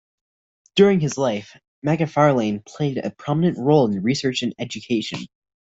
During 0.73 0.99
his 0.99 1.15
life, 1.15 1.55
Macfarlane 1.83 2.61
played 2.63 2.97
a 2.97 3.11
prominent 3.11 3.59
role 3.59 3.87
in 3.87 4.01
research 4.01 4.41
and 4.41 4.55
education. 4.57 5.27